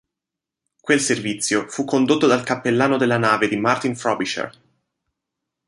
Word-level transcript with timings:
Quel 0.81 0.99
servizio 0.99 1.67
fu 1.69 1.85
condotto 1.85 2.25
dal 2.25 2.43
cappellano 2.43 2.97
della 2.97 3.19
nave 3.19 3.47
di 3.47 3.55
Martin 3.57 3.95
Frobisher. 3.95 4.51